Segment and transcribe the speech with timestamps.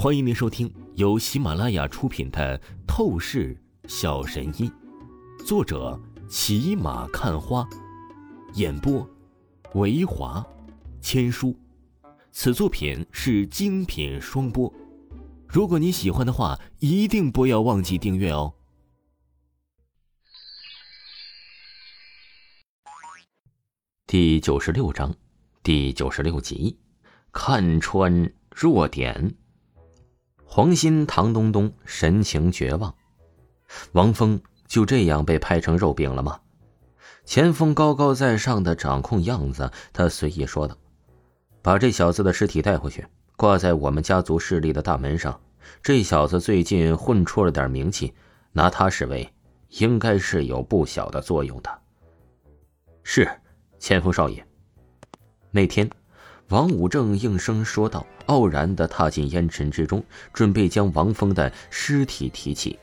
[0.00, 2.56] 欢迎您收听由喜马拉雅出品的
[2.86, 4.70] 《透视小神医》，
[5.44, 7.68] 作者骑马看花，
[8.54, 9.04] 演播
[9.74, 10.46] 维华
[11.00, 11.52] 千书。
[12.30, 14.72] 此作品是精品双播。
[15.48, 18.54] 如果你喜欢的话，一定不要忘记订阅哦。
[24.06, 25.12] 第九十六章，
[25.64, 26.78] 第九十六集，
[27.32, 29.34] 看穿弱点。
[30.50, 32.92] 黄鑫、唐东东神情绝望，
[33.92, 36.40] 王峰就这样被拍成肉饼了吗？
[37.26, 40.74] 钱锋高高在上的掌控样子，他随意说道
[41.60, 43.06] ：“把这小子的尸体带回去，
[43.36, 45.38] 挂在我们家族势力的大门上。
[45.82, 48.14] 这小子最近混出了点名气，
[48.52, 49.30] 拿他示威，
[49.68, 51.78] 应该是有不小的作用的。”
[53.04, 53.30] 是，
[53.78, 54.44] 钱锋少爷。
[55.50, 55.88] 那天。
[56.50, 62.78] 王武正应声说道，傲然的踏进烟尘之中，准备将王峰的尸体提起。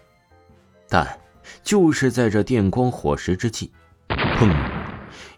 [0.87, 1.19] 但，
[1.63, 3.71] 就是在这电光火石之际，
[4.09, 4.53] 砰！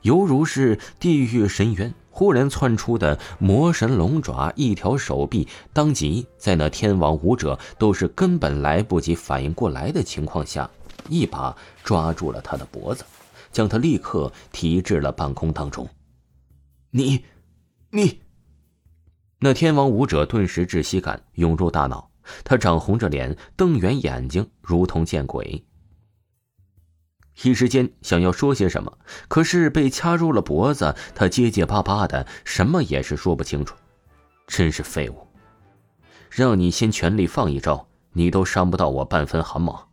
[0.02, 10.70] 犹如是地狱深渊忽然窜出的魔神龙爪，一条手臂当即在那天王武者都是根本来不及反应过来的情况下，
[11.10, 13.06] 一把抓住了他的脖子，
[13.52, 15.88] 将他立刻提至了半空当中。
[16.92, 17.23] 你。
[17.89, 18.20] 你，
[19.40, 22.10] 那天王武者顿时窒息感涌入大脑，
[22.44, 25.64] 他涨红着脸，瞪圆眼睛，如同见鬼。
[27.44, 33.76] 一时间想要说些什么，可是被掐住了脖子，他结结巴巴的，什么也是说不清楚。
[34.48, 35.28] 真是废物！
[36.32, 39.88] 让你先全力放一招，你都伤不到我半分汗毛。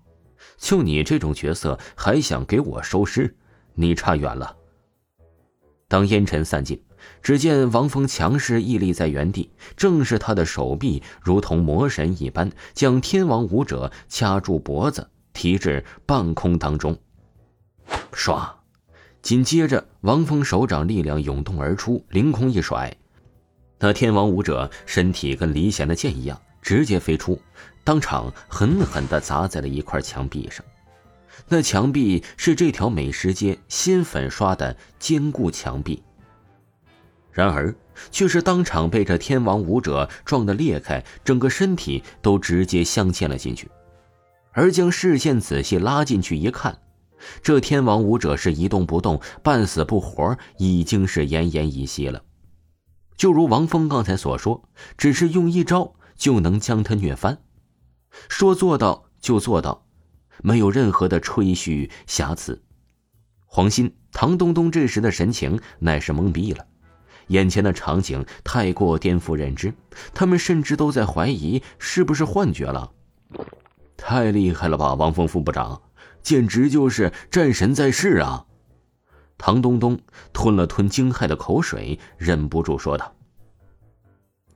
[0.56, 3.36] 就你这种角色，还想给我收尸，
[3.75, 4.56] 你差远了。
[5.86, 6.83] 当烟尘散尽。
[7.22, 16.98] 只见王峰强势屹立在原地，正是他的手臂如同魔神一般，将天王武者掐住脖子，提至半空当中。
[18.12, 18.48] 唰！
[19.23, 22.95] 紧接着，王峰手掌力量涌动而出，凌空一甩，
[23.79, 27.40] 那天王武者身体跟离弦的箭一样，直接飞出，
[27.83, 30.64] 当场狠狠地砸在了一块墙壁上。
[31.48, 36.02] 那墙壁是这条美食街新粉刷的坚固墙壁。
[37.34, 37.74] 然而，
[38.12, 43.68] 却是当场被这天王武者撞得裂开，整个身体都直接镶嵌了进去。
[44.52, 46.78] 而将视线仔细拉进去一看，
[47.42, 52.23] 这天王武者是一动不动，半死不活，已经是奄奄一息了。
[53.17, 57.39] 就如王峰刚才所说，只是用一招就能将他虐翻，
[58.28, 59.86] 说做到就做到，
[60.40, 62.62] 没有任何的吹嘘瑕疵。
[63.44, 66.64] 黄鑫、唐东东这时的神情乃是懵逼了。
[67.29, 69.73] 眼前的场景太过颠覆认知，
[70.12, 72.92] 他们甚至都在怀疑是不是幻觉了。
[73.96, 75.80] 太厉害了吧，王峰副部长，
[76.23, 78.46] 简直就是战神在世啊！
[79.39, 79.98] 唐东东
[80.33, 83.14] 吞了吞惊骇的口水，忍不住说道。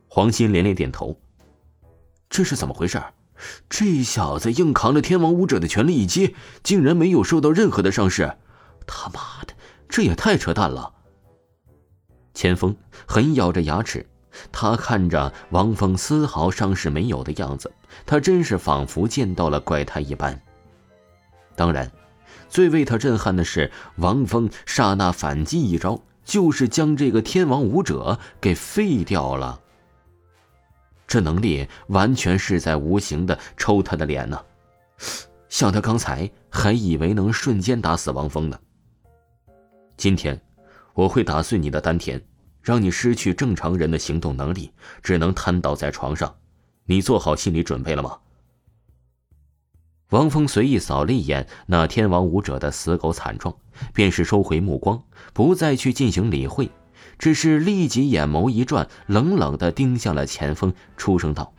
[0.07, 1.19] 黄鑫连连点头。
[2.29, 3.01] 这是怎么回事？
[3.69, 8.37] 这小子硬扛着天王武者的全力一击，竟然没有受到任何的伤势，
[8.85, 9.53] 他妈的，
[9.87, 10.93] 这也太扯淡了！
[12.33, 12.75] 钱锋
[13.05, 14.05] 狠咬着牙齿，
[14.51, 17.71] 他看着王峰丝毫伤势没有的样子，
[18.05, 20.39] 他真是仿佛见到了怪胎一般。
[21.55, 21.91] 当然，
[22.47, 29.59] 最为他震撼的是王峰刹那反击一招，就是将这个天王武者给废掉了。
[31.07, 34.39] 这能力完全是在无形的抽他的脸呢，
[35.49, 38.57] 像他刚才还以为能瞬间打死王峰呢。
[39.97, 40.39] 今天。
[40.99, 42.21] 我会打碎你的丹田，
[42.61, 44.69] 让你失去正常人的行动能力，
[45.01, 46.35] 只能瘫倒在床上。
[46.83, 48.17] 你做好心理准备了吗？
[50.09, 53.55] 王峰随意扫了一眼那天王武者的死狗惨状，
[53.93, 55.01] 便是收回目光，
[55.31, 56.69] 不再去进行理会，
[57.17, 61.53] 只是立即眼眸一转，冷冷的盯向了前锋，出声道。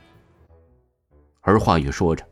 [1.40, 2.22] 而话语说着，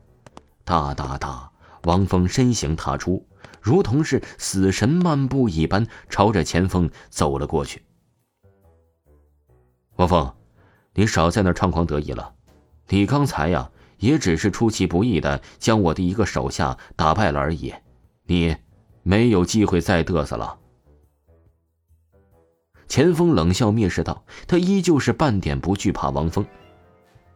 [0.63, 1.51] 哒哒哒，
[1.85, 3.27] 王峰身形踏出。
[3.61, 7.83] 如同是死神漫步一般，朝着前锋走了过去。
[9.97, 10.33] 王峰，
[10.95, 12.35] 你少在那猖狂得意了。
[12.89, 17.75] 你刚才呀，也只是出其不意的将我的一个手下打败了而已，
[18.27, 18.57] 你
[19.03, 20.59] 没有机会再嘚瑟了。
[22.87, 26.47] 钱锋冷笑蔑视道，他依旧是半点不惧怕王峰。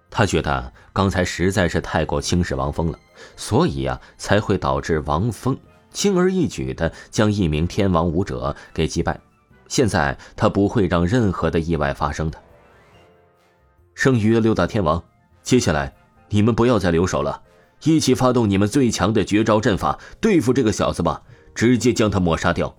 [0.09, 2.99] 他觉得刚才实在是太过轻视王峰了，
[3.37, 5.59] 所以呀，才会导致王峰。
[5.93, 9.21] 轻而易举的将一名天王武者给击败，
[9.69, 12.39] 现在他不会让任何的意外发生的。
[13.94, 15.03] 剩余的六大天王，
[15.43, 15.94] 接下来
[16.31, 17.43] 你们不要再留手了，
[17.85, 21.23] 一起发动你们最强的绝招阵法对付这个小子吧，
[21.55, 22.75] 直接将他抹杀掉。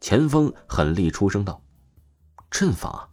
[0.00, 1.62] 钱锋狠厉出声道
[2.50, 3.08] ：“阵法。”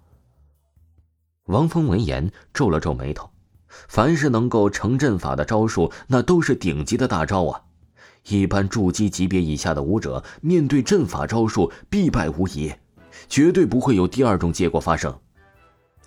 [1.46, 3.30] 王峰闻言皱了皱眉头，
[3.68, 7.62] 凡是能够成阵法的招数，那都是顶级的大招啊！
[8.30, 12.74] 一般筑基级别以下的武者，面对阵法招数必败无疑，
[13.30, 15.18] 绝对不会有第二种结果发生。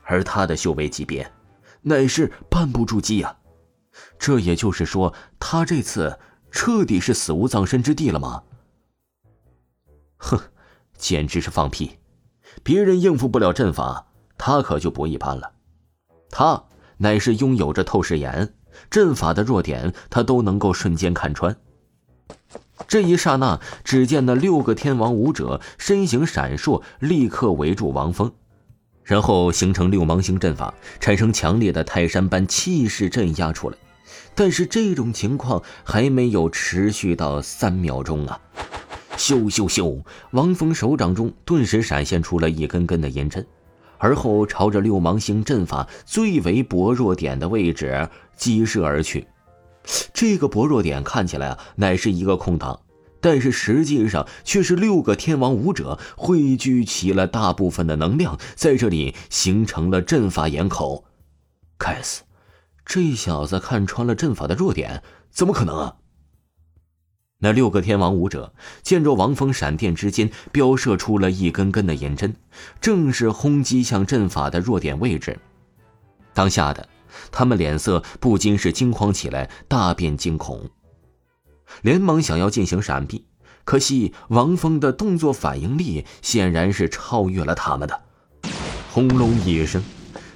[0.03, 1.31] 而他的修为级别，
[1.83, 3.37] 乃是半步筑基啊！
[4.19, 6.19] 这也就是说，他这次
[6.51, 8.43] 彻底是死无葬身之地了吗？
[10.19, 10.39] 哼！
[10.99, 11.99] 简直是放屁！
[12.63, 15.53] 别人应付不了阵法，他可就不一般了。
[16.29, 16.63] 他
[16.99, 18.53] 乃是拥有着透视眼，
[18.91, 21.57] 阵法的弱点他都能够瞬间看穿。
[22.91, 28.33] 这一刹那，只见那六个天王武者身形闪烁，立刻围住王峰，
[29.05, 33.77] 然后形成六芒星阵法，产生强烈的泰山般气势镇压出来。
[34.35, 38.41] 但是这种情况还没有持续到三秒钟啊！
[39.17, 40.03] 咻咻咻！
[40.33, 43.47] 王峰手掌中顿时闪现出了一根根的银针，
[43.99, 49.29] 而后朝着六芒星阵法最为薄弱点的位置击射而去。
[50.13, 52.81] 这个薄弱点看起来啊，乃是一个空档，
[53.21, 61.05] 但是实际上却是六个天王武者汇聚起了大部分的能量，在这里形成了阵法眼口。
[61.79, 62.23] 该死，
[62.85, 65.97] 这小子看穿了阵法的弱点，怎么可能啊？
[67.43, 68.53] 那六个天王武者
[68.83, 72.37] 见着王峰闪电之间飙射出了一根根的银针，
[72.83, 75.39] 正是轰击向阵法的弱点位置。
[76.35, 76.87] 当下的
[77.31, 80.71] 他们脸色不禁是惊慌起来，大变惊恐，
[81.83, 83.27] 连忙想要进行闪避。
[83.65, 88.03] 可惜王峰的动作反应力显然是超越了他们的。
[88.91, 89.83] 轰隆一声，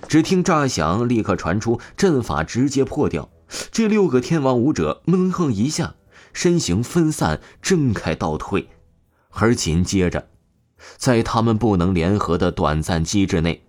[0.06, 3.28] 只听炸响，立刻传出阵法直接破掉。
[3.70, 5.94] 这六个天王武者闷哼一下。
[6.32, 8.68] 身形分散，挣开倒退，
[9.30, 10.26] 而紧接着，
[10.96, 13.63] 在他们不能联合的短暂机制内，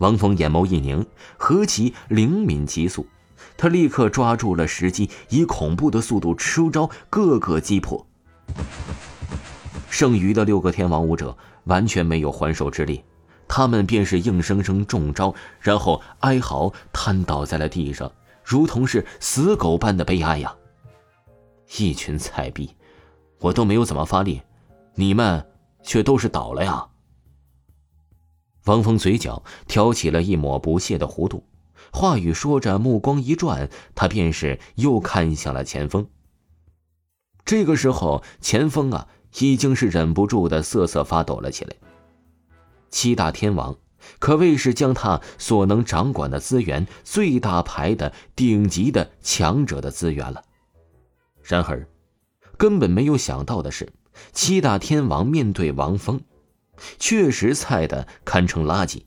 [0.00, 1.06] 王峰眼眸一凝，
[1.36, 3.06] 何其灵敏急速，
[3.56, 8.06] 他立刻抓住了时机，以恐怖的速度出招，各个击破。
[9.90, 13.04] 剩余的六个天王武者完全没有还手之力，
[13.46, 18.10] 他们便是硬生生中招，然后哀嚎瘫倒在了地上，
[18.42, 20.54] 如同是死狗般的悲哀呀。
[21.76, 22.74] 一群菜逼，
[23.38, 24.40] 我都没有怎么发力，
[24.94, 25.46] 你们
[25.82, 26.86] 却都是倒了呀！
[28.64, 31.44] 王峰嘴角挑起了一抹不屑的弧度，
[31.92, 36.06] 话语说着，目光一转，他便是又看向了前锋。
[37.44, 39.08] 这个时候，前锋啊，
[39.40, 41.74] 已经是忍不住的瑟瑟发抖了起来。
[42.90, 43.76] 七大天王
[44.18, 50.42] 可谓是将他所能掌管的资源最大牌的顶级的强者的资源了。
[51.42, 51.88] 然而，
[52.56, 53.88] 根本没有想到的是，
[54.32, 56.20] 七大天王面对王峰，
[56.98, 59.02] 确实菜的堪称垃圾，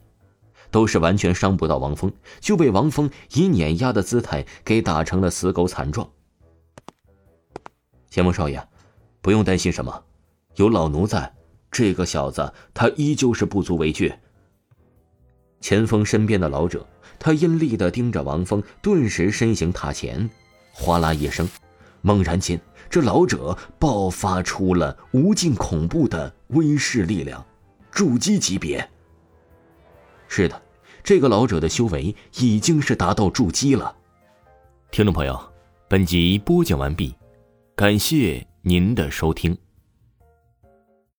[0.72, 6.10] 都是完全伤不到王峰，就被王峰以碾压的姿态给打成了死狗惨状。
[8.10, 8.68] 前锋少爷，
[9.22, 10.04] 不用担心什么，
[10.56, 11.34] 有老奴在，
[11.72, 14.14] 这个小子他依旧是不足为惧。
[15.62, 16.86] 前锋身边的老者，
[17.18, 20.30] 他阴厉的盯着王峰，顿时身形踏前，
[20.72, 21.50] 哗啦一声。
[22.02, 27.44] 猛然间，这老者爆发出了无尽恐怖的威势力量，
[27.94, 28.90] 筑基级别。
[30.28, 30.62] 是的，
[31.04, 33.96] 这个老者的修为已经是达到筑基了。
[34.90, 35.40] 听众朋友，
[35.88, 37.16] 本集播讲完毕，
[37.76, 39.56] 感谢您的收听。